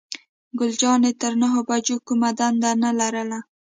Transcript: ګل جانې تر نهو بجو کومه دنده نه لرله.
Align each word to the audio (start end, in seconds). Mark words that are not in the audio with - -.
ګل 0.57 0.71
جانې 0.81 1.11
تر 1.21 1.33
نهو 1.41 1.59
بجو 1.67 1.95
کومه 2.07 2.29
دنده 2.39 2.71
نه 2.83 2.89
لرله. 2.99 3.39